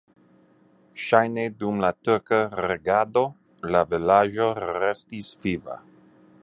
[1.03, 3.25] Ŝajne dum la turka regado
[3.75, 5.81] la vilaĝo restis viva.